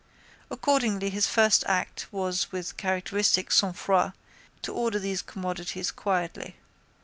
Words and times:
Accordingly 0.49 1.11
his 1.11 1.27
first 1.27 1.63
act 1.67 2.07
was 2.11 2.51
with 2.51 2.75
characteristic 2.75 3.51
sangfroid 3.51 4.13
to 4.63 4.73
order 4.73 4.97
these 4.97 5.21
commodities 5.21 5.91
quietly. 5.91 6.55